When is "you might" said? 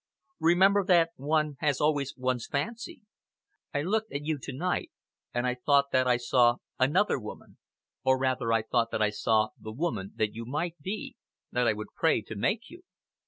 10.33-10.79